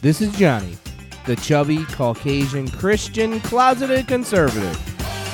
[0.00, 0.76] This is Johnny,
[1.26, 4.76] the chubby Caucasian Christian closeted conservative.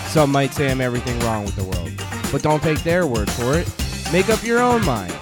[0.07, 1.93] Some might say I'm everything wrong with the world,
[2.33, 3.71] but don't take their word for it.
[4.11, 5.15] Make up your own mind.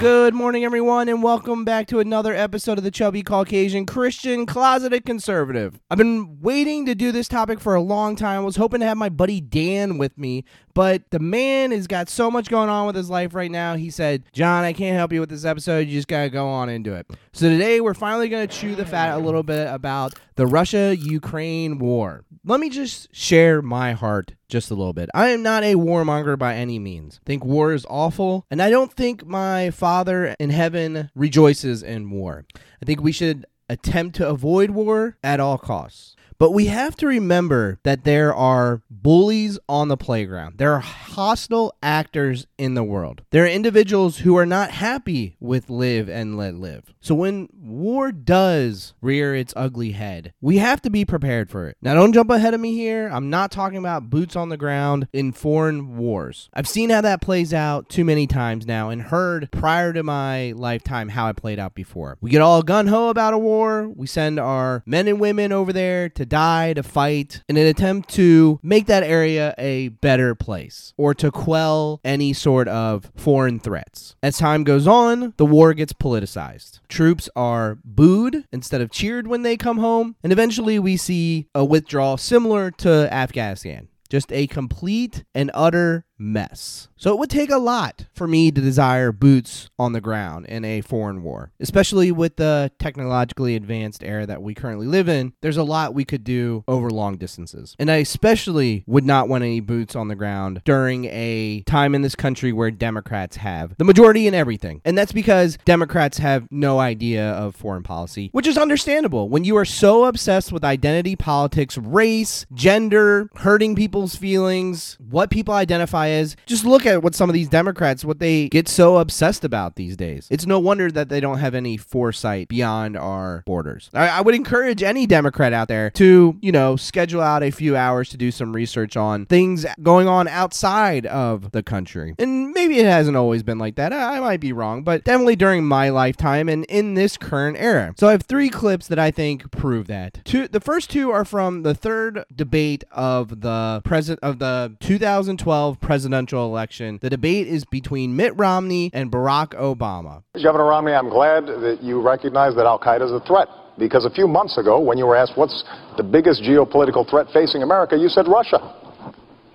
[0.00, 5.04] Good morning, everyone, and welcome back to another episode of the Chubby Caucasian Christian Closeted
[5.04, 5.80] Conservative.
[5.90, 8.42] I've been waiting to do this topic for a long time.
[8.42, 12.08] I was hoping to have my buddy Dan with me, but the man has got
[12.08, 13.74] so much going on with his life right now.
[13.74, 15.88] He said, John, I can't help you with this episode.
[15.88, 17.10] You just got to go on into it.
[17.32, 20.94] So today, we're finally going to chew the fat a little bit about the Russia
[20.96, 22.24] Ukraine war.
[22.44, 25.10] Let me just share my heart just a little bit.
[25.14, 27.20] I am not a warmonger by any means.
[27.22, 32.10] I think war is awful, and I don't think my Father in heaven rejoices in
[32.10, 32.44] war.
[32.56, 36.16] I think we should attempt to avoid war at all costs.
[36.38, 40.58] But we have to remember that there are bullies on the playground.
[40.58, 43.22] There are hostile actors in the world.
[43.30, 46.94] There are individuals who are not happy with live and let live.
[47.00, 51.76] So when war does rear its ugly head, we have to be prepared for it.
[51.82, 53.08] Now, don't jump ahead of me here.
[53.08, 56.48] I'm not talking about boots on the ground in foreign wars.
[56.54, 60.52] I've seen how that plays out too many times now and heard prior to my
[60.52, 62.16] lifetime how it played out before.
[62.20, 63.88] We get all gun ho about a war.
[63.88, 68.10] We send our men and women over there to die, to fight, in an attempt
[68.10, 74.16] to make that area a better place or to quell any sort of foreign threats.
[74.22, 76.80] As time goes on, the war gets politicized.
[76.88, 81.64] Troops are booed instead of cheered when they come home, and eventually we see a
[81.64, 83.88] withdrawal similar to Afghanistan.
[84.08, 86.88] Just a complete and utter mess.
[86.96, 90.64] So it would take a lot for me to desire boots on the ground in
[90.64, 95.32] a foreign war, especially with the technologically advanced era that we currently live in.
[95.40, 97.76] There's a lot we could do over long distances.
[97.78, 102.02] And I especially would not want any boots on the ground during a time in
[102.02, 104.80] this country where Democrats have the majority in everything.
[104.84, 109.28] And that's because Democrats have no idea of foreign policy, which is understandable.
[109.28, 115.54] When you are so obsessed with identity politics, race, gender, hurting people's feelings, what people
[115.54, 116.07] identify
[116.46, 119.96] just look at what some of these Democrats, what they get so obsessed about these
[119.96, 120.26] days.
[120.30, 123.90] It's no wonder that they don't have any foresight beyond our borders.
[123.94, 127.76] I, I would encourage any Democrat out there to, you know, schedule out a few
[127.76, 132.14] hours to do some research on things going on outside of the country.
[132.18, 133.92] And maybe it hasn't always been like that.
[133.92, 137.94] I, I might be wrong, but definitely during my lifetime and in this current era.
[137.96, 140.20] So I have three clips that I think prove that.
[140.24, 145.80] Two, the first two are from the third debate of the president of the 2012
[145.98, 147.00] presidential election.
[147.02, 150.22] The debate is between Mitt Romney and Barack Obama.
[150.40, 153.48] Governor Romney, I'm glad that you recognize that Al Qaeda is a threat.
[153.76, 155.64] Because a few months ago, when you were asked what's
[155.96, 158.58] the biggest geopolitical threat facing America, you said Russia.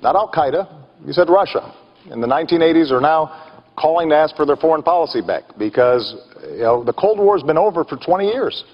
[0.01, 0.67] Not Al Qaeda,
[1.05, 1.73] you said Russia.
[2.11, 6.13] In the 1980s are now calling to ask for their foreign policy back because
[6.51, 8.65] you know, the Cold War has been over for 20 years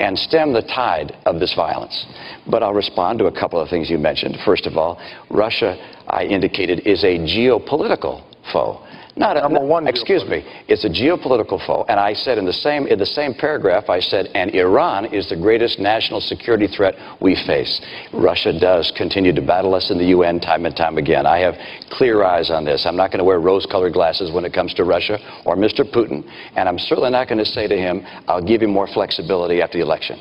[0.00, 2.06] and stem the tide of this violence.
[2.46, 4.38] But I'll respond to a couple of things you mentioned.
[4.44, 5.00] First of all,
[5.30, 5.76] Russia,
[6.08, 8.84] I indicated, is a geopolitical foe.
[9.20, 10.42] Not a, Number one excuse me.
[10.66, 14.00] It's a geopolitical foe, and I said in the same in the same paragraph, I
[14.00, 17.82] said, and Iran is the greatest national security threat we face.
[18.14, 21.26] Russia does continue to battle us in the UN time and time again.
[21.26, 21.54] I have
[21.90, 22.86] clear eyes on this.
[22.86, 25.80] I'm not going to wear rose-colored glasses when it comes to Russia or Mr.
[25.84, 26.24] Putin,
[26.56, 29.76] and I'm certainly not going to say to him, "I'll give you more flexibility after
[29.76, 30.18] the election."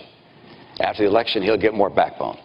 [0.81, 2.37] After the election, he'll get more backbone.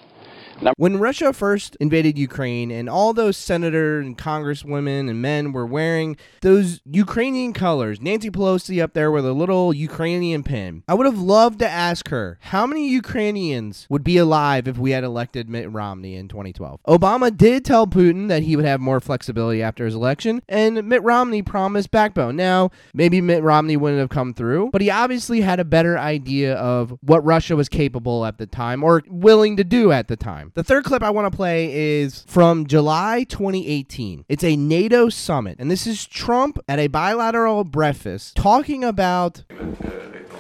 [0.77, 6.17] When Russia first invaded Ukraine and all those senators and congresswomen and men were wearing
[6.43, 11.19] those Ukrainian colors, Nancy Pelosi up there with a little Ukrainian pin, I would have
[11.19, 15.71] loved to ask her how many Ukrainians would be alive if we had elected Mitt
[15.71, 16.81] Romney in 2012.
[16.87, 21.03] Obama did tell Putin that he would have more flexibility after his election, and Mitt
[21.03, 22.37] Romney promised backbone.
[22.37, 26.55] Now, maybe Mitt Romney wouldn't have come through, but he obviously had a better idea
[26.55, 30.44] of what Russia was capable at the time or willing to do at the time.
[30.53, 34.27] The third clip I want to play is from July 2018.
[34.29, 39.45] It's a NATO summit, and this is Trump at a bilateral breakfast talking about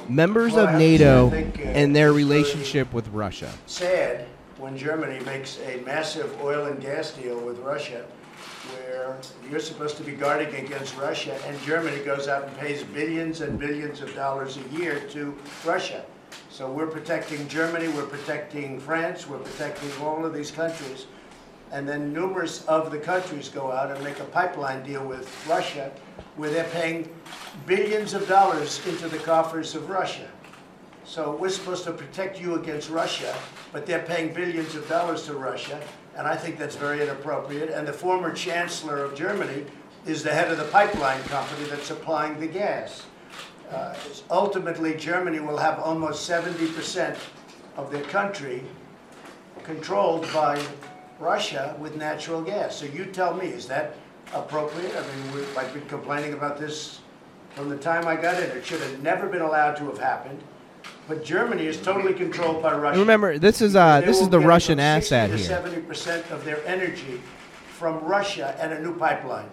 [0.08, 3.50] members of NATO and their relationship with Russia.
[3.66, 4.26] sad
[4.58, 8.04] when Germany makes a massive oil and gas deal with Russia,
[8.72, 9.18] where
[9.50, 13.58] you're supposed to be guarding against Russia, and Germany goes out and pays billions and
[13.58, 16.04] billions of dollars a year to Russia.
[16.50, 21.06] So we're protecting Germany, we're protecting France, we're protecting all of these countries.
[21.72, 25.90] And then numerous of the countries go out and make a pipeline deal with Russia
[26.36, 27.12] where they're paying
[27.66, 30.28] billions of dollars into the coffers of Russia.
[31.04, 33.34] So we're supposed to protect you against Russia,
[33.72, 35.80] but they're paying billions of dollars to Russia,
[36.16, 37.70] and I think that's very inappropriate.
[37.70, 39.66] And the former chancellor of Germany
[40.06, 43.04] is the head of the pipeline company that's supplying the gas.
[43.70, 43.94] Uh,
[44.30, 47.16] ultimately, Germany will have almost 70%
[47.76, 48.62] of their country
[49.62, 50.62] controlled by
[51.18, 52.76] Russia with natural gas.
[52.76, 53.96] So you tell me, is that
[54.32, 54.94] appropriate?
[54.94, 57.00] I mean, we, I've been complaining about this
[57.54, 58.50] from the time I got in.
[58.50, 60.42] It should have never been allowed to have happened.
[61.08, 62.98] But Germany is totally controlled by Russia.
[62.98, 65.38] Remember, this is uh, this is the Russian asset here.
[65.38, 67.20] Seventy percent of their energy
[67.68, 69.48] from Russia and a new pipeline.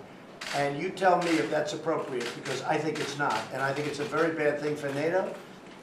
[0.55, 3.39] And you tell me if that's appropriate, because I think it's not.
[3.53, 5.33] And I think it's a very bad thing for NATO,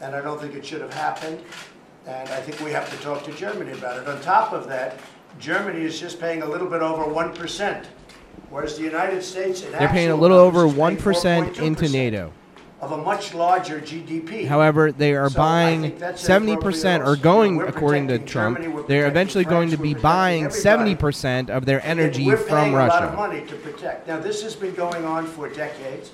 [0.01, 1.41] and I don't think it should have happened.
[2.07, 4.09] And I think we have to talk to Germany about it.
[4.09, 5.01] On top of that,
[5.39, 7.87] Germany is just paying a little bit over one percent,
[8.51, 9.61] whereas the United States...
[9.63, 12.33] They're paying a little over one into NATO.
[12.81, 14.47] Of a much larger GDP.
[14.47, 19.71] However, they are So buying 70% or going, according to Trump, Germany, they're eventually going
[19.71, 23.17] to be buying 70% of their energy we're from paying a lot of Russia.
[23.17, 24.07] money to protect.
[24.07, 26.13] Now, this has been going on for decades.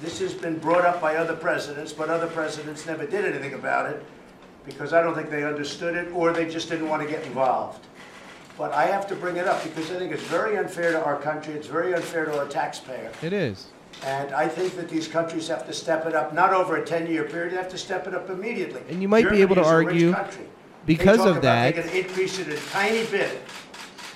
[0.00, 3.88] This has been brought up by other presidents, but other presidents never did anything about
[3.88, 4.02] it
[4.64, 7.86] because I don't think they understood it or they just didn't want to get involved.
[8.58, 11.16] But I have to bring it up because I think it's very unfair to our
[11.20, 11.54] country.
[11.54, 13.12] It's very unfair to our taxpayer.
[13.22, 13.68] It is.
[14.04, 17.24] And I think that these countries have to step it up, not over a 10-year
[17.24, 18.80] period, they have to step it up immediately.
[18.88, 20.46] And you might be able to Germany is a rich argue
[20.86, 23.40] because of that- They're going to increase it a tiny bit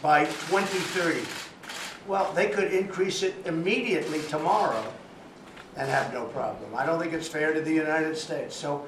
[0.00, 1.20] by 2030.
[2.06, 4.84] Well, they could increase it immediately tomorrow
[5.76, 6.74] and have no problem.
[6.74, 8.56] I don't think it's fair to the United States.
[8.56, 8.86] So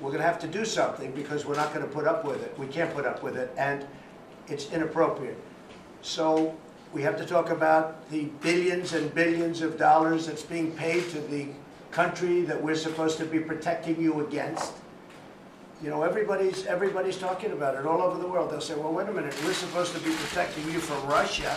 [0.00, 2.42] we're going to have to do something because we're not going to put up with
[2.42, 2.56] it.
[2.58, 3.86] We can't put up with it, and
[4.46, 5.38] it's inappropriate.
[6.02, 6.54] So
[6.92, 11.20] we have to talk about the billions and billions of dollars that's being paid to
[11.20, 11.48] the
[11.90, 14.72] country that we're supposed to be protecting you against.
[15.82, 18.50] You know, everybody's, everybody's talking about it all over the world.
[18.50, 21.54] They'll say, well, wait a minute, we're supposed to be protecting you from Russia,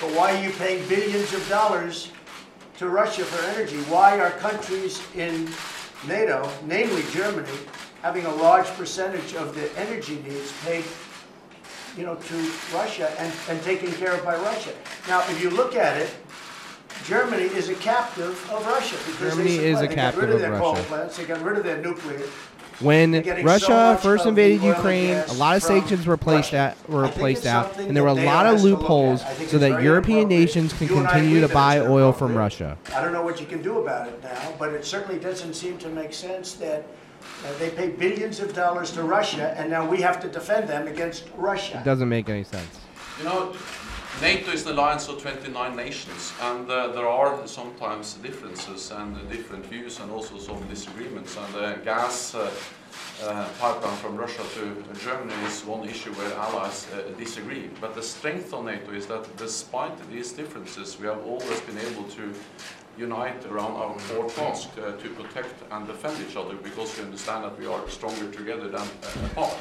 [0.00, 2.10] but why are you paying billions of dollars
[2.78, 3.76] to Russia for energy?
[3.82, 5.48] Why are countries in
[6.06, 7.48] NATO, namely Germany,
[8.02, 10.84] having a large percentage of the energy needs paid,
[11.96, 14.72] you know, to Russia and, and taken care of by Russia?
[15.08, 16.10] Now, if you look at it,
[17.04, 20.36] Germany is a captive of Russia because Germany they is a they got rid of
[20.36, 20.84] of their coal Russia.
[20.86, 22.22] plants, they got rid of their nuclear.
[22.80, 23.12] When
[23.44, 26.76] Russia so first invaded the oil and Ukraine, a lot of sanctions were placed Russia.
[26.82, 29.28] at were placed out, and there were a lot of has to look loopholes at.
[29.28, 32.34] I think so that European nations can You continue to buy oil from.
[32.34, 32.76] Russia.
[32.92, 35.78] I don't know what you can do about it now, but it certainly doesn't seem
[35.78, 36.84] to make sense that
[37.44, 40.86] uh, they pay billions of dollars to Russia, and now we have to defend them
[40.88, 41.78] against Russia.
[41.78, 42.80] It doesn't make any sense.
[43.18, 43.54] You know,
[44.20, 49.20] NATO is an alliance of 29 nations, and uh, there are sometimes differences and uh,
[49.24, 51.36] different views, and also some disagreements.
[51.36, 52.50] And the gas uh,
[53.22, 57.70] uh, pipeline from Russia to Germany is one issue where allies uh, disagree.
[57.80, 62.04] But the strength of NATO is that, despite these differences, we have always been able
[62.04, 62.34] to
[62.98, 67.44] unite around our core task uh, to protect and defend each other, because we understand
[67.44, 69.56] that we are stronger together than uh, apart.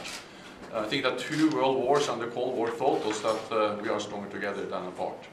[0.73, 3.89] I think that two world wars and the Cold War taught us that uh, we
[3.89, 5.27] are stronger together than apart.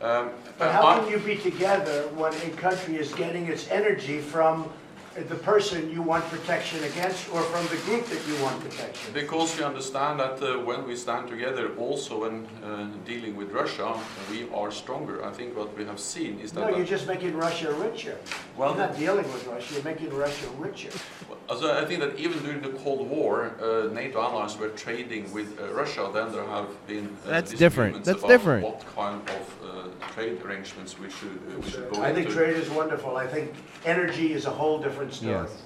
[0.00, 4.72] Um, But how can you be together when a country is getting its energy from
[5.16, 9.12] the person you want protection against or from the group that you want protection?
[9.12, 13.98] Because we understand that uh, when we stand together, also when uh, dealing with Russia,
[14.30, 15.24] we are stronger.
[15.24, 16.70] I think what we have seen is that.
[16.70, 18.18] No, you're just making Russia richer.
[18.56, 20.90] Well, You're not dealing with Russia, you're making Russia richer.
[21.48, 25.58] Also, I think that even during the Cold War, uh, NATO allies were trading with
[25.58, 26.08] uh, Russia.
[26.14, 28.04] Then there have been uh, That's different.
[28.04, 28.64] disagreements That's about different.
[28.64, 29.42] What kind of
[30.00, 33.16] uh, trade arrangements we should uh, we should go I think trade is wonderful.
[33.16, 33.52] I think
[33.84, 35.32] energy is a whole different story.
[35.32, 35.62] Yes.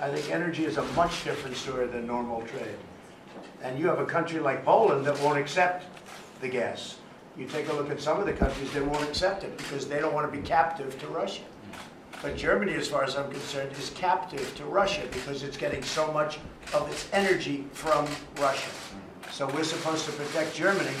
[0.00, 2.76] I think energy is a much different story than normal trade.
[3.62, 5.84] And you have a country like Poland that won't accept
[6.40, 6.96] the gas.
[7.36, 9.98] You take a look at some of the countries, they won't accept it because they
[9.98, 11.42] don't want to be captive to Russia.
[12.22, 16.12] But Germany, as far as I'm concerned, is captive to Russia because it's getting so
[16.12, 16.38] much
[16.74, 18.06] of its energy from
[18.38, 18.70] Russia.
[19.30, 20.94] So we're supposed to protect Germany,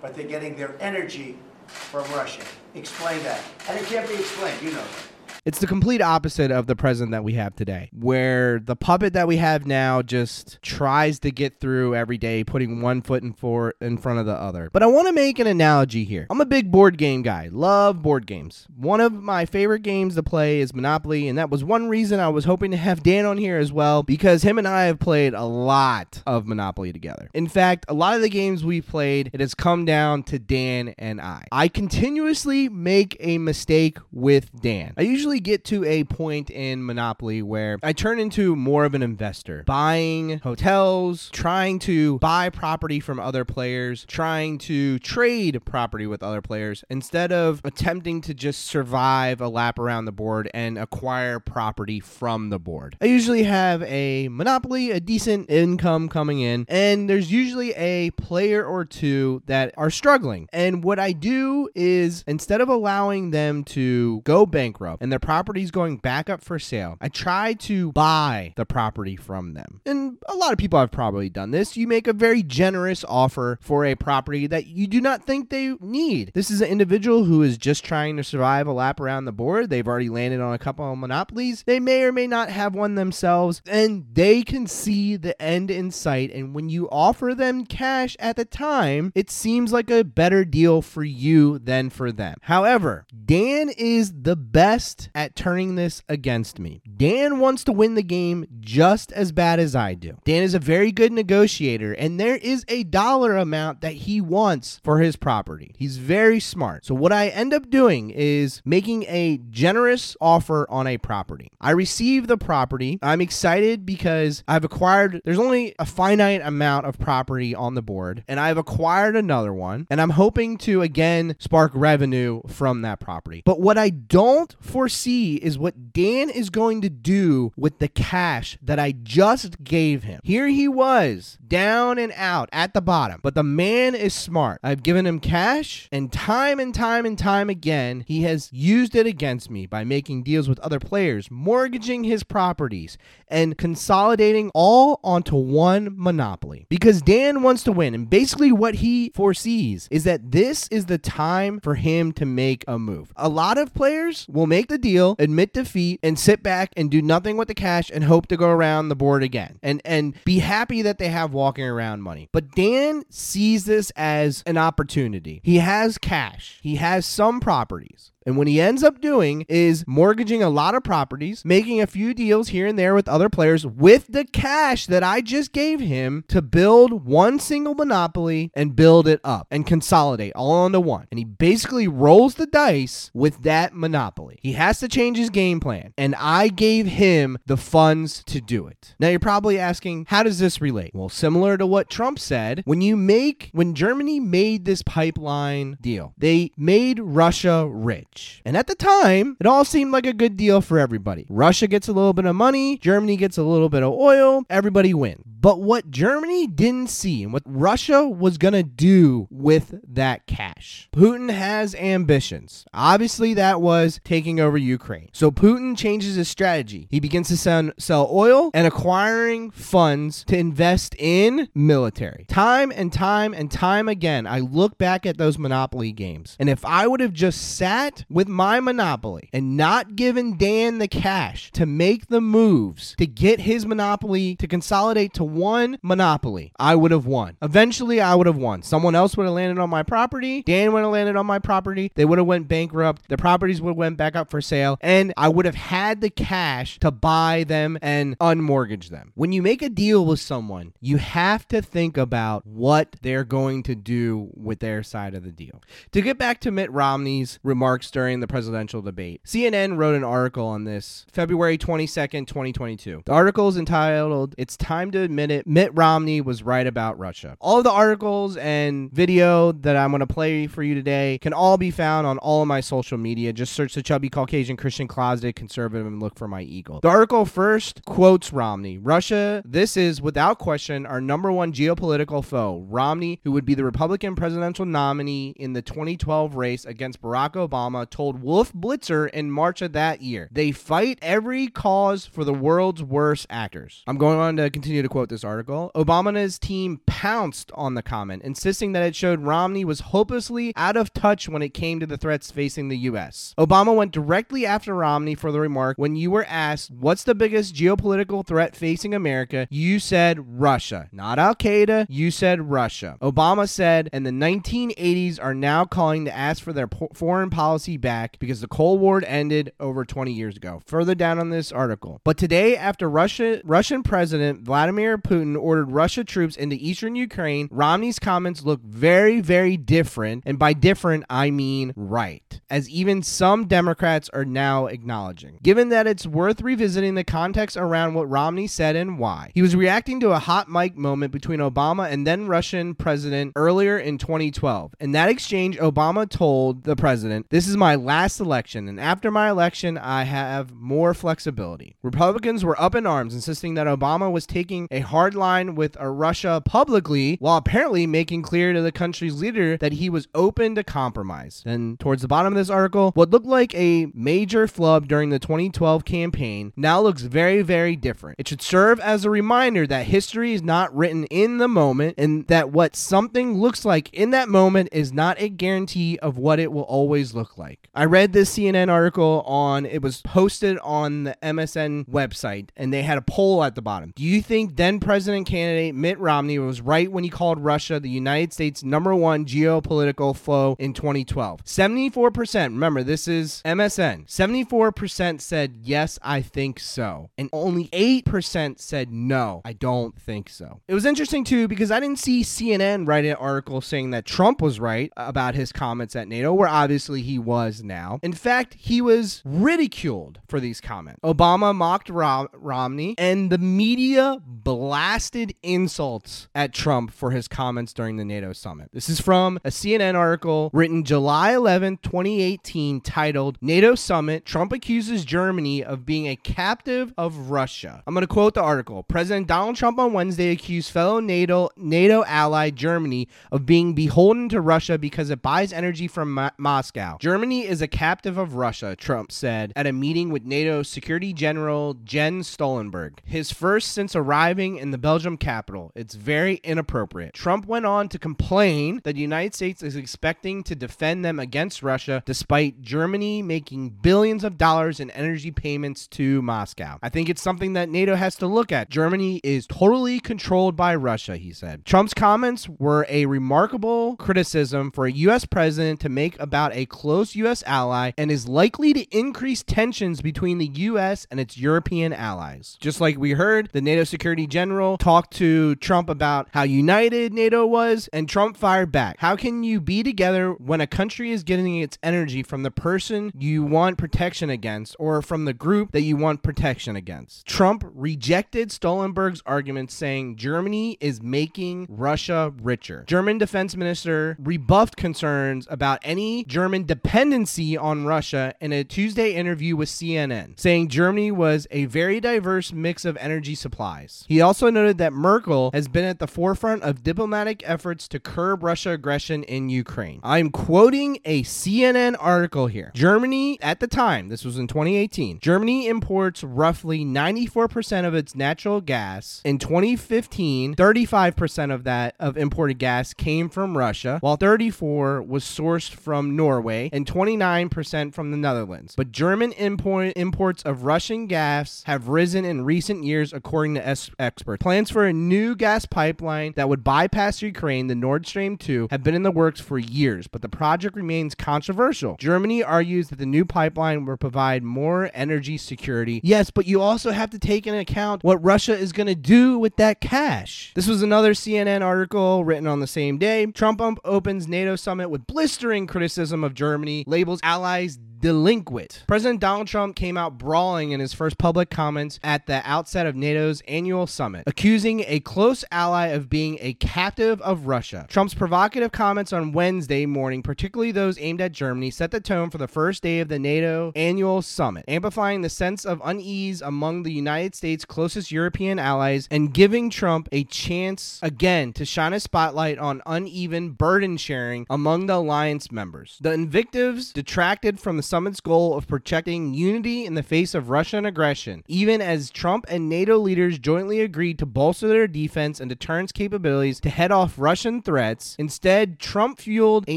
[0.00, 2.42] but they're getting their energy from Russia.
[2.74, 3.40] Explain that.
[3.68, 5.09] And it can't be explained, you know that.
[5.44, 9.26] It's the complete opposite of the president that we have today, where the puppet that
[9.26, 13.74] we have now just tries to get through every day, putting one foot in for
[13.80, 14.68] in front of the other.
[14.72, 16.26] But I want to make an analogy here.
[16.28, 18.66] I'm a big board game guy, love board games.
[18.76, 22.28] One of my favorite games to play is Monopoly, and that was one reason I
[22.28, 25.32] was hoping to have Dan on here as well, because him and I have played
[25.32, 27.30] a lot of Monopoly together.
[27.32, 30.94] In fact, a lot of the games we've played, it has come down to Dan
[30.98, 31.46] and I.
[31.50, 34.92] I continuously make a mistake with Dan.
[34.98, 38.94] I usually usually get to a point in Monopoly where I turn into more of
[38.94, 46.08] an investor, buying hotels, trying to buy property from other players, trying to trade property
[46.08, 50.76] with other players instead of attempting to just survive a lap around the board and
[50.76, 52.96] acquire property from the board.
[53.00, 58.64] I usually have a Monopoly, a decent income coming in, and there's usually a player
[58.64, 60.48] or two that are struggling.
[60.52, 65.70] And what I do is instead of allowing them to go bankrupt and their property's
[65.70, 69.80] going back up for sale, I try to buy the property from them.
[69.86, 71.76] And a lot of people have probably done this.
[71.76, 75.74] You make a very generous offer for a property that you do not think they
[75.80, 76.32] need.
[76.34, 79.70] This is an individual who is just trying to survive a lap around the board.
[79.70, 81.62] They've already landed on a couple of monopolies.
[81.64, 85.90] They may or may not have one themselves, and they can see the end in
[85.90, 86.32] sight.
[86.32, 90.82] And when you offer them cash at the time, it seems like a better deal
[90.82, 92.36] for you than for them.
[92.42, 96.82] However, Dan is the best at turning this against me.
[96.96, 100.18] Dan wants to win the game just as bad as I do.
[100.24, 104.80] Dan is a very good negotiator, and there is a dollar amount that he wants
[104.84, 105.74] for his property.
[105.76, 106.84] He's very smart.
[106.84, 111.50] So, what I end up doing is making a generous offer on a property.
[111.60, 112.98] I receive the property.
[113.02, 118.24] I'm excited because I've acquired, there's only a finite amount of property on the board,
[118.28, 123.42] and I've acquired another one, and I'm hoping to again spark revenue from that property.
[123.44, 128.58] But what I don't foresee is what Dan is going to do with the cash
[128.62, 130.20] that I just gave him.
[130.22, 134.60] Here he was, down and out at the bottom, but the man is smart.
[134.62, 139.06] I've given him cash, and time and time and time again, he has used it
[139.06, 145.36] against me by making deals with other players, mortgaging his properties, and consolidating all onto
[145.36, 146.66] one monopoly.
[146.68, 150.98] Because Dan wants to win, and basically what he foresees is that this is the
[150.98, 153.12] time for him to make a move.
[153.16, 157.02] A lot of players will make the deal, admit defeat, and sit back and do
[157.02, 160.38] nothing with the cash and hope to go around the board again and and be
[160.38, 162.28] happy that they have walking around money.
[162.32, 165.40] But Dan sees this as an opportunity.
[165.44, 166.58] He has cash.
[166.62, 168.09] He has some properties.
[168.26, 172.12] And what he ends up doing is mortgaging a lot of properties, making a few
[172.12, 176.24] deals here and there with other players with the cash that I just gave him
[176.28, 181.06] to build one single monopoly and build it up and consolidate all onto one.
[181.10, 184.38] And he basically rolls the dice with that monopoly.
[184.42, 188.66] He has to change his game plan, and I gave him the funds to do
[188.66, 188.94] it.
[188.98, 190.90] Now you're probably asking, how does this relate?
[190.94, 196.14] Well, similar to what Trump said, when you make when Germany made this pipeline deal,
[196.18, 198.09] they made Russia rich.
[198.44, 201.26] And at the time, it all seemed like a good deal for everybody.
[201.28, 204.94] Russia gets a little bit of money, Germany gets a little bit of oil, everybody
[204.94, 205.22] wins.
[205.40, 210.88] But what Germany didn't see and what Russia was going to do with that cash.
[210.92, 212.66] Putin has ambitions.
[212.74, 215.08] Obviously, that was taking over Ukraine.
[215.14, 216.88] So Putin changes his strategy.
[216.90, 222.26] He begins to sell, sell oil and acquiring funds to invest in military.
[222.28, 226.36] Time and time and time again, I look back at those Monopoly games.
[226.38, 230.88] And if I would have just sat with my Monopoly and not given Dan the
[230.88, 236.74] cash to make the moves to get his Monopoly to consolidate to one Monopoly, I
[236.74, 237.36] would have won.
[237.42, 238.62] Eventually, I would have won.
[238.62, 240.42] Someone else would have landed on my property.
[240.42, 241.92] Dan would have landed on my property.
[241.94, 243.08] They would have went bankrupt.
[243.08, 246.10] The properties would have went back up for sale, and I would have had the
[246.10, 249.12] cash to buy them and unmortgage them.
[249.14, 253.62] When you make a deal with someone, you have to think about what they're going
[253.64, 255.62] to do with their side of the deal.
[255.92, 260.46] To get back to Mitt Romney's remarks during the presidential debate, CNN wrote an article
[260.46, 263.02] on this February 22nd, 2022.
[263.04, 267.36] The article is entitled, It's Time to Admit It Mitt Romney Was Right About Russia.
[267.40, 271.32] All of the articles and video that I'm going to play for you today can
[271.32, 273.32] all be found on all of my social media.
[273.32, 276.80] Just search the Chubby Caucasian Christian Closeted Conservative and look for my eagle.
[276.80, 282.64] The article first quotes Romney Russia, this is without question our number one geopolitical foe.
[282.68, 287.88] Romney, who would be the Republican presidential nominee in the 2012 race against Barack Obama,
[287.88, 290.28] told Wolf Blitzer in March of that year.
[290.32, 293.82] They fight every cause for the world's worst actors.
[293.86, 295.70] I'm going on to continue to quote this article.
[295.74, 300.52] Obama and his team pounced on the comment, insisting that it showed Romney was hopelessly
[300.56, 303.34] out of touch when it came to the threats facing the U.S.
[303.38, 307.54] Obama went directly after Romney for the remark when you were asked, What's the biggest
[307.54, 309.46] geopolitical threat facing America?
[309.50, 310.88] You said Russia.
[310.92, 312.96] Not Al Qaeda, you said Russia.
[313.02, 317.76] Obama said, and the 1980s are now calling to ask for their po- foreign policy
[317.76, 320.62] back because the Cold War ended over 20 years ago.
[320.66, 322.00] Further down on this article.
[322.04, 327.98] But today, after Russia, Russian President Vladimir Putin ordered Russia troops into eastern Ukraine, Romney's
[327.98, 330.22] comments look very, very different.
[330.26, 335.38] And by different, I mean right, as even some Democrats are now acknowledging.
[335.42, 339.30] Given that it's worth revisiting the context around what Romney said and why.
[339.34, 343.78] He was reacting to a hot mic moment between Obama and then Russian president earlier
[343.78, 344.74] in 2012.
[344.80, 349.30] In that exchange, Obama told the president, This is my last election, and after my
[349.30, 351.76] election, I have more flexibility.
[351.82, 356.42] Republicans were up in arms, insisting that Obama was taking a hard line with Russia
[356.44, 361.42] publicly, while apparently making clear to the country's leader that he was open to compromise.
[361.46, 365.18] And towards the bottom of this article, what looked like a major flub during the
[365.18, 368.18] 2012 campaign now looks very, very different.
[368.18, 372.26] It should serve as a reminder that history is not written in the moment and
[372.28, 376.52] that what something looks like in that moment is not a guarantee of what it
[376.52, 377.68] will always look like.
[377.74, 382.82] I read this CNN article on, it was posted on the MSN website, and they
[382.82, 383.92] had a poll at the bottom.
[383.94, 387.88] Do you think then President candidate Mitt Romney was right when he called Russia the
[387.88, 391.44] United States' number one geopolitical foe in 2012?
[391.44, 397.10] 74%, remember, this is MSN, 74% said, yes, I think so.
[397.18, 400.60] And only 8% said, no, I don't think so.
[400.68, 404.40] It was interesting, too, because I didn't see CNN write an article saying that Trump
[404.40, 407.98] was right about his comments at NATO, where obviously he was now.
[408.02, 411.00] In fact, he was ridiculed for these comments.
[411.04, 417.96] Obama mocked Rom- Romney, and the media blasted insults at Trump for his comments during
[417.96, 418.70] the NATO summit.
[418.72, 425.04] This is from a CNN article written July 11, 2018, titled NATO Summit Trump accuses
[425.04, 427.82] Germany of being a captive of Russia.
[427.86, 428.82] I'm going to quote the article.
[428.84, 434.40] President Donald Trump on Wednesday accused fellow NATO NATO ally Germany of being beholden to
[434.40, 436.96] Russia because it buys energy from Mo- Moscow.
[436.98, 441.74] Germany is a captive of Russia, Trump said at a meeting with NATO Security General
[441.84, 443.00] Jens Stoltenberg.
[443.04, 445.70] His first since arriving in the Belgium capital.
[445.74, 447.12] It's very inappropriate.
[447.12, 451.62] Trump went on to complain that the United States is expecting to defend them against
[451.62, 456.78] Russia despite Germany making billions of dollars in energy payments to Moscow.
[456.82, 458.70] I think it's something that NATO has to look at.
[458.70, 461.64] Germany is totally controlled by Russia, he said.
[461.64, 465.24] Trump's comments were a remarkable criticism for a U.S.
[465.24, 467.42] president to make about a close U.S.
[467.46, 471.06] ally and is likely to increase tensions between the U.S.
[471.10, 472.56] and its European allies.
[472.60, 477.46] Just like we heard, the NATO Security General talked to Trump about how united NATO
[477.46, 478.96] was, and Trump fired back.
[478.98, 483.12] How can you be together when a country is getting its energy from the person
[483.16, 487.26] you want protection against or from the group that you want protection against?
[487.26, 492.84] Trump rejected Stoltenberg's argument, saying Germany is making Russia richer.
[492.86, 499.56] German defense minister rebuffed concerns about any German dependency on Russia in a Tuesday interview
[499.56, 504.04] with CNN, saying Germany was a very diverse mix of energy supplies.
[504.08, 508.42] He also noted that Merkel has been at the forefront of diplomatic efforts to curb
[508.42, 510.00] Russia aggression in Ukraine.
[510.02, 512.70] I'm quoting a CNN article here.
[512.74, 518.60] Germany, at the time, this was in 2018, Germany imports roughly 94% of its natural
[518.60, 519.20] gas.
[519.24, 525.70] In 2015, 35% of that of imported gas came from Russia, while 34 was sourced
[525.70, 528.74] from Norway and 29% from the Netherlands.
[528.76, 534.40] But German import, imports of Russian gas have risen in recent years, according to experts.
[534.40, 538.82] Plans for a new gas pipeline that would bypass Ukraine, the Nord Stream 2, have
[538.82, 541.59] been in the works for years, but the project remains controversial.
[541.98, 546.00] Germany argues that the new pipeline will provide more energy security.
[546.02, 549.38] Yes, but you also have to take into account what Russia is going to do
[549.38, 550.52] with that cash.
[550.54, 553.26] This was another CNN article written on the same day.
[553.26, 558.84] Trump um, opens NATO summit with blistering criticism of Germany, labels allies delinquent.
[558.86, 562.96] President Donald Trump came out brawling in his first public comments at the outset of
[562.96, 567.86] NATO's annual summit, accusing a close ally of being a captive of Russia.
[567.88, 572.38] Trump's provocative comments on Wednesday morning, particularly those aimed at Germany, set the tone for
[572.38, 576.92] the first day of the NATO annual summit, amplifying the sense of unease among the
[576.92, 582.58] United States' closest European allies and giving Trump a chance again to shine a spotlight
[582.58, 585.98] on uneven burden sharing among the alliance members.
[586.00, 590.86] The invectives detracted from the summit's goal of protecting unity in the face of Russian
[590.86, 595.90] aggression, even as Trump and NATO leaders jointly agreed to bolster their defense and deterrence
[595.90, 598.14] capabilities to head off Russian threats.
[598.16, 599.76] Instead, Trump fueled a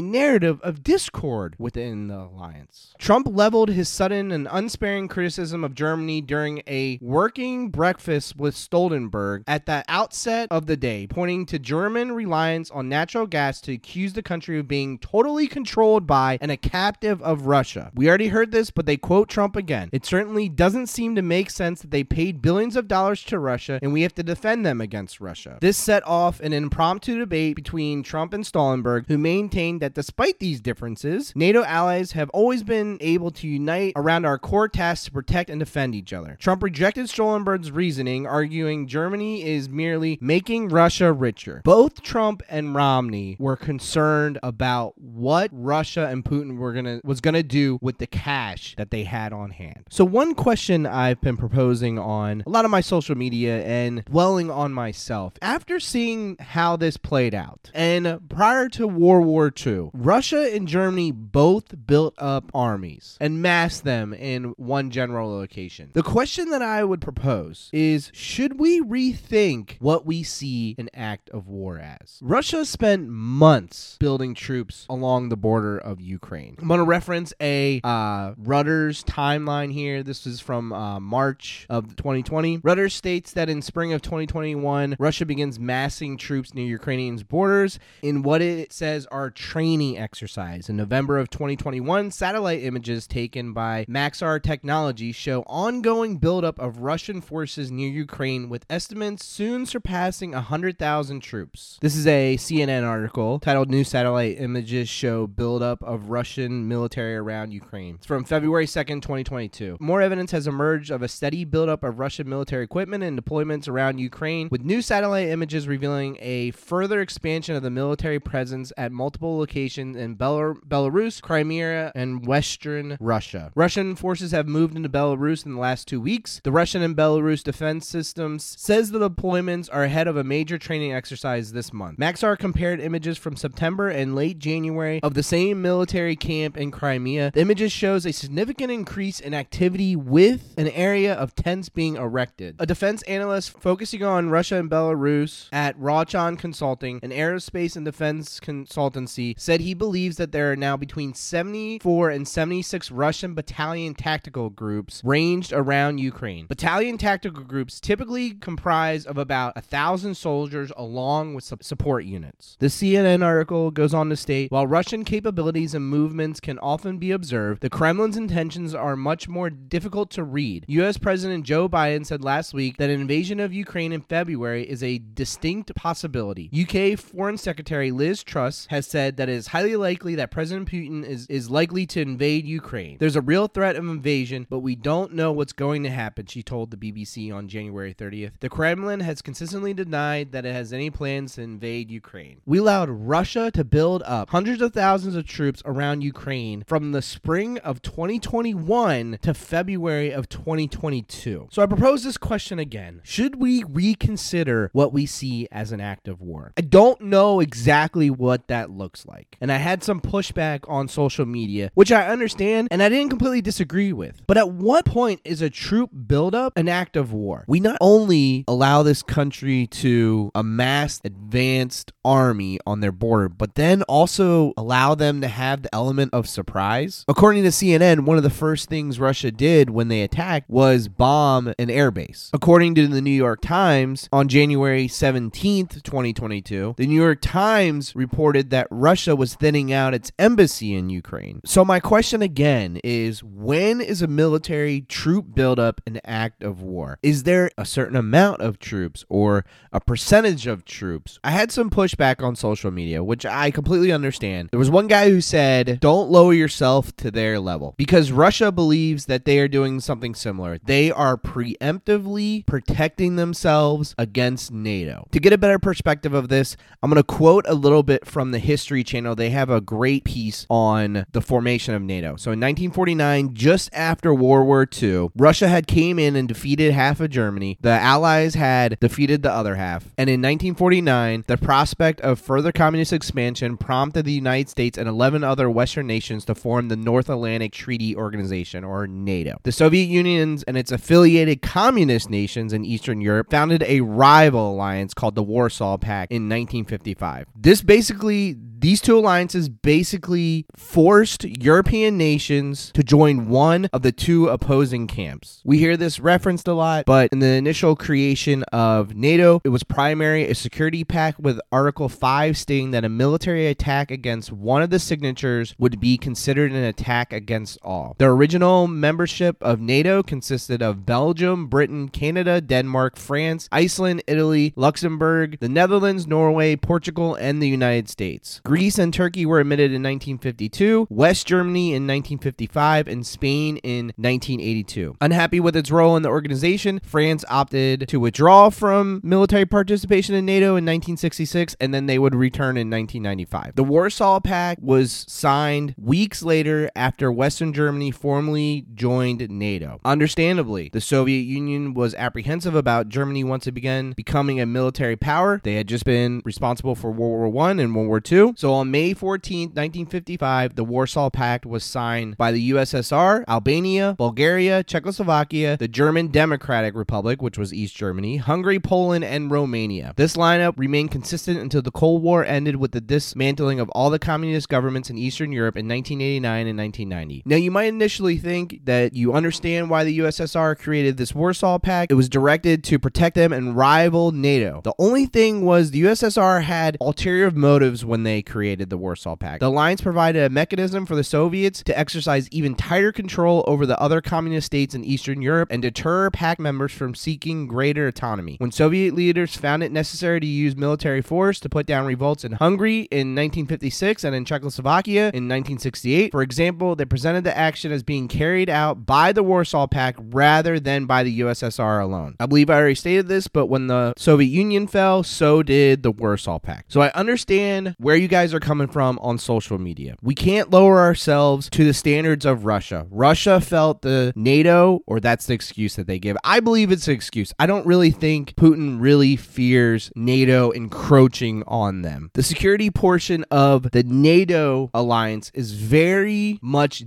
[0.00, 2.94] narrative of discord within the alliance.
[2.98, 9.42] Trump leveled his sudden and unsparing criticism of Germany during a working breakfast with Stoltenberg
[9.48, 14.12] at the outset of the day, pointing to German reliance on natural gas to accuse
[14.12, 17.90] the country of being totally controlled by and a captive of Russia.
[17.92, 19.88] We We already heard this, but they quote Trump again.
[19.90, 23.78] It certainly doesn't seem to make sense that they paid billions of dollars to Russia
[23.80, 25.56] and we have to defend them against Russia.
[25.62, 30.60] This set off an impromptu debate between Trump and Stoltenberg, who maintained that despite these
[30.60, 35.48] differences, NATO allies have always been able to unite around our core tasks to protect
[35.48, 36.36] and defend each other.
[36.38, 41.62] Trump rejected Stoltenberg's reasoning, arguing Germany is merely making Russia richer.
[41.64, 47.42] Both Trump and Romney were concerned about what Russia and Putin were gonna was gonna
[47.42, 49.84] do with the cash that they had on hand.
[49.90, 54.50] So one question I've been proposing on a lot of my social media and dwelling
[54.50, 60.54] on myself after seeing how this played out and prior to World War II, Russia
[60.54, 65.90] and Germany both built up armies and massed them in one general location.
[65.92, 71.30] The question that I would propose is should we rethink what we see an act
[71.30, 72.18] of war as?
[72.22, 76.56] Russia spent months building troops along the border of Ukraine.
[76.60, 80.02] I'm going to reference a uh, Reuters timeline here.
[80.02, 82.58] This is from uh, March of 2020.
[82.60, 88.22] Reuters states that in spring of 2021, Russia begins massing troops near Ukrainians' borders in
[88.22, 90.70] what it says are training exercise.
[90.70, 97.20] In November of 2021, satellite images taken by Maxar Technology show ongoing buildup of Russian
[97.20, 101.78] forces near Ukraine, with estimates soon surpassing 100,000 troops.
[101.82, 107.52] This is a CNN article titled New Satellite Images Show Buildup of Russian Military Around
[107.52, 107.73] Ukraine.
[107.74, 109.78] It's from February 2nd, 2022.
[109.80, 113.98] More evidence has emerged of a steady buildup of Russian military equipment and deployments around
[113.98, 119.38] Ukraine, with new satellite images revealing a further expansion of the military presence at multiple
[119.38, 123.50] locations in Belar- Belarus, Crimea, and western Russia.
[123.56, 126.40] Russian forces have moved into Belarus in the last two weeks.
[126.44, 130.92] The Russian and Belarus defense systems says the deployments are ahead of a major training
[130.92, 131.98] exercise this month.
[131.98, 137.32] Maxar compared images from September and late January of the same military camp in Crimea.
[137.32, 142.56] The images shows a significant increase in activity with an area of tents being erected.
[142.58, 148.40] A defense analyst focusing on Russia and Belarus at Rochan Consulting, an aerospace and defense
[148.40, 154.50] consultancy, said he believes that there are now between 74 and 76 Russian battalion tactical
[154.50, 156.46] groups ranged around Ukraine.
[156.48, 162.56] Battalion tactical groups typically comprise of about a thousand soldiers along with support units.
[162.58, 167.12] The CNN article goes on to state while Russian capabilities and movements can often be
[167.12, 170.64] observed, the Kremlin's intentions are much more difficult to read.
[170.68, 170.98] U.S.
[170.98, 174.98] President Joe Biden said last week that an invasion of Ukraine in February is a
[174.98, 176.50] distinct possibility.
[176.52, 181.04] UK Foreign Secretary Liz Truss has said that it is highly likely that President Putin
[181.04, 182.96] is, is likely to invade Ukraine.
[182.98, 186.42] There's a real threat of invasion, but we don't know what's going to happen, she
[186.42, 188.32] told the BBC on January 30th.
[188.40, 192.40] The Kremlin has consistently denied that it has any plans to invade Ukraine.
[192.46, 197.02] We allowed Russia to build up hundreds of thousands of troops around Ukraine from the
[197.02, 201.48] spring of 2021 to February of 2022.
[201.50, 203.00] So I propose this question again.
[203.02, 206.52] Should we reconsider what we see as an act of war?
[206.56, 209.36] I don't know exactly what that looks like.
[209.40, 213.42] And I had some pushback on social media, which I understand and I didn't completely
[213.42, 214.22] disagree with.
[214.28, 217.44] But at what point is a troop buildup an act of war?
[217.48, 223.82] We not only allow this country to amass advanced army on their border, but then
[223.82, 227.04] also allow them to have the element of surprise.
[227.08, 231.48] According to CNN, one of the first things Russia did when they attacked was bomb
[231.58, 232.28] an airbase.
[232.34, 238.50] According to the New York Times, on January 17th, 2022, the New York Times reported
[238.50, 241.40] that Russia was thinning out its embassy in Ukraine.
[241.46, 246.98] So, my question again is when is a military troop buildup an act of war?
[247.02, 251.18] Is there a certain amount of troops or a percentage of troops?
[251.24, 254.50] I had some pushback on social media, which I completely understand.
[254.50, 259.06] There was one guy who said, don't lower yourself to their level because Russia believes
[259.06, 260.58] that they are doing something similar.
[260.58, 265.08] They are preemptively protecting themselves against NATO.
[265.12, 268.32] To get a better perspective of this, I'm going to quote a little bit from
[268.32, 269.14] the History Channel.
[269.14, 272.16] They have a great piece on the formation of NATO.
[272.16, 277.00] So in 1949, just after World War II, Russia had came in and defeated half
[277.00, 277.58] of Germany.
[277.60, 279.84] The Allies had defeated the other half.
[279.96, 285.24] And in 1949, the prospect of further communist expansion prompted the United States and 11
[285.24, 289.38] other Western nations to form the North Atlantic Treaty Organization, or NATO.
[289.42, 294.94] The Soviet Union and its affiliated communist nations in Eastern Europe founded a rival alliance
[294.94, 297.26] called the Warsaw Pact in 1955.
[297.36, 304.28] This basically These two alliances basically forced European nations to join one of the two
[304.28, 305.42] opposing camps.
[305.44, 309.64] We hear this referenced a lot, but in the initial creation of NATO, it was
[309.64, 314.70] primary a security pact with Article 5 stating that a military attack against one of
[314.70, 317.94] the signatures would be considered an attack against all.
[317.98, 325.36] The original membership of NATO consisted of Belgium, Britain, Canada, Denmark, France, Iceland, Italy, Luxembourg,
[325.40, 328.40] the Netherlands, Norway, Portugal, and the United States.
[328.54, 334.96] Greece and Turkey were admitted in 1952, West Germany in 1955, and Spain in 1982.
[335.00, 340.24] Unhappy with its role in the organization, France opted to withdraw from military participation in
[340.24, 343.56] NATO in 1966, and then they would return in 1995.
[343.56, 349.80] The Warsaw Pact was signed weeks later after Western Germany formally joined NATO.
[349.84, 355.40] Understandably, the Soviet Union was apprehensive about Germany once it began becoming a military power.
[355.42, 358.33] They had just been responsible for World War One and World War II.
[358.36, 364.64] So on May 14, 1955, the Warsaw Pact was signed by the USSR, Albania, Bulgaria,
[364.64, 369.94] Czechoslovakia, the German Democratic Republic, which was East Germany, Hungary, Poland, and Romania.
[369.96, 373.98] This lineup remained consistent until the Cold War ended with the dismantling of all the
[373.98, 377.22] communist governments in Eastern Europe in 1989 and 1990.
[377.24, 381.92] Now, you might initially think that you understand why the USSR created this Warsaw Pact.
[381.92, 384.60] It was directed to protect them and rival NATO.
[384.64, 389.40] The only thing was the USSR had ulterior motives when they created the Warsaw Pact.
[389.40, 393.78] The alliance provided a mechanism for the Soviets to exercise even tighter control over the
[393.80, 398.36] other communist states in Eastern Europe and deter pact members from seeking greater autonomy.
[398.38, 402.32] When Soviet leaders found it necessary to use military force to put down revolts in
[402.32, 407.82] Hungary in 1956 and in Czechoslovakia in 1968, for example, they presented the action as
[407.82, 412.16] being carried out by the Warsaw Pact rather than by the USSR alone.
[412.20, 415.90] I believe I already stated this, but when the Soviet Union fell, so did the
[415.90, 416.72] Warsaw Pact.
[416.72, 419.96] So I understand where you guys are coming from on social media.
[420.00, 422.86] We can't lower ourselves to the standards of Russia.
[422.88, 426.16] Russia felt the NATO, or that's the excuse that they give.
[426.22, 427.32] I believe it's an excuse.
[427.40, 432.12] I don't really think Putin really fears NATO encroaching on them.
[432.14, 436.84] The security portion of the NATO alliance is very much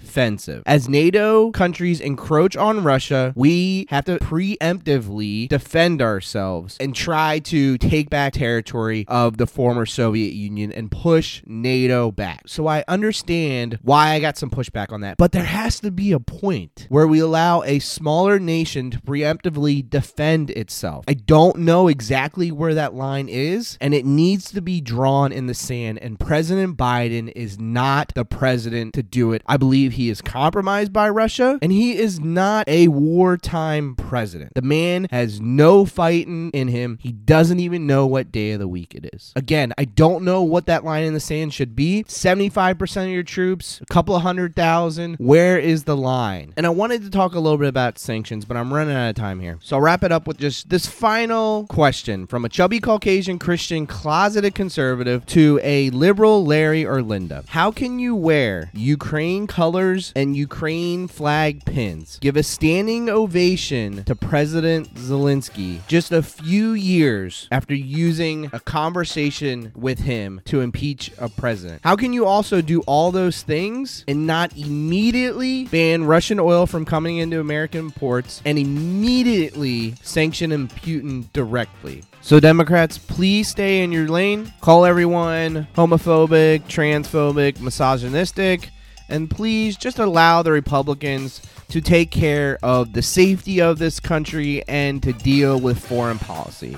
[0.00, 0.62] defensive.
[0.66, 7.78] As NATO countries encroach on Russia, we have to preemptively defend ourselves and try to
[7.78, 12.42] take back territory of the former Soviet Union and push NATO back.
[12.46, 15.16] So I understand why I got some pushback on that.
[15.16, 19.88] But there has to be a point where we allow a smaller nation to preemptively
[19.88, 21.04] defend itself.
[21.08, 25.46] I don't know exactly where that line is, and it needs to be drawn in
[25.46, 25.98] the sand.
[25.98, 29.42] And President Biden is not the president to do it.
[29.46, 34.52] I believe he is compromised by Russia, and he is not a wartime president.
[34.54, 36.98] The man has no fighting in him.
[37.00, 39.32] He doesn't even know what day of the week it is.
[39.34, 42.04] Again, I don't know what that line in the sand should be.
[42.04, 45.16] 75% of your troops, a couple of hundred thousand.
[45.16, 46.52] Where is the line?
[46.56, 49.16] And I wanted to talk a little bit about sanctions, but I'm running out of
[49.16, 49.58] time here.
[49.62, 53.86] So I'll wrap it up with just this final question from a chubby Caucasian Christian
[53.86, 57.44] closeted conservative to a liberal Larry or Linda.
[57.48, 62.18] How can you wear Ukraine colors and Ukraine flag pins?
[62.20, 69.70] Give a standing ovation to President Zelensky just a few years after using a conversation
[69.76, 71.82] with him to impeach a president.
[71.84, 76.84] How can you also do all those things and not immediately ban Russian oil from
[76.84, 82.02] coming into American ports and immediately sanction Putin directly?
[82.22, 84.52] So, Democrats, please stay in your lane.
[84.60, 88.70] Call everyone homophobic, transphobic, misogynistic,
[89.10, 94.62] and please just allow the Republicans to take care of the safety of this country
[94.68, 96.76] and to deal with foreign policy.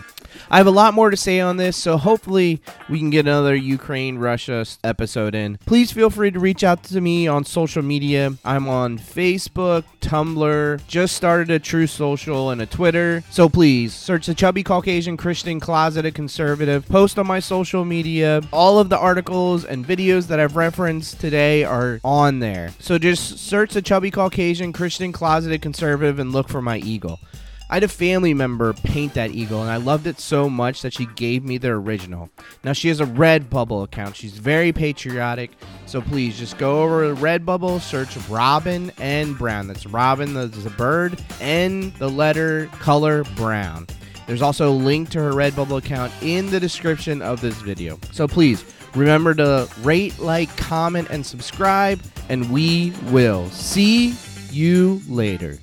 [0.50, 3.54] I have a lot more to say on this, so hopefully we can get another
[3.54, 5.58] Ukraine Russia episode in.
[5.66, 8.34] Please feel free to reach out to me on social media.
[8.44, 13.24] I'm on Facebook, Tumblr, just started a True Social and a Twitter.
[13.30, 16.86] So please search the Chubby Caucasian Christian Closeted Conservative.
[16.88, 18.42] Post on my social media.
[18.52, 22.72] All of the articles and videos that I've referenced today are on there.
[22.78, 27.20] So just search the Chubby Caucasian Christian Closeted Conservative and look for my eagle.
[27.72, 30.92] I had a family member paint that eagle, and I loved it so much that
[30.92, 32.28] she gave me the original.
[32.62, 34.14] Now she has a Redbubble account.
[34.14, 35.52] She's very patriotic,
[35.86, 39.68] so please just go over to Redbubble, search Robin N Brown.
[39.68, 43.86] That's Robin, the, a bird, and the letter color brown.
[44.26, 47.98] There's also a link to her Redbubble account in the description of this video.
[48.12, 54.14] So please remember to rate, like, comment, and subscribe, and we will see
[54.50, 55.58] you later.